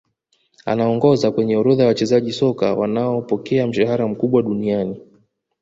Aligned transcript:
Anaongoza 0.65 1.31
kwenye 1.31 1.57
orodha 1.57 1.83
ya 1.83 1.87
wachezaji 1.89 2.31
soka 2.33 2.73
wanaopokea 2.73 3.67
mshahara 3.67 4.07
mkubwa 4.07 4.41
zaidi 4.41 4.55
duniani 4.55 4.99